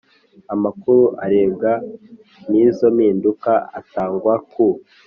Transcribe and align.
Amakuru 0.53 1.03
arebwa 1.23 1.71
n 2.49 2.51
izo 2.65 2.87
mpinduka 2.95 3.51
atangwa 3.79 4.33
ku 4.51 4.65